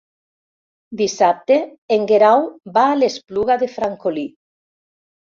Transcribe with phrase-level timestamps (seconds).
[1.01, 1.57] Dissabte
[1.97, 2.45] en Guerau
[2.79, 4.25] va a l'Espluga de Francolí.